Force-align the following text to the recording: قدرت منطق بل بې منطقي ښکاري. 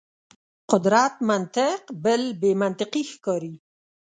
قدرت 0.71 1.15
منطق 1.29 1.81
بل 2.03 2.21
بې 2.41 2.51
منطقي 2.61 3.03
ښکاري. 3.11 3.55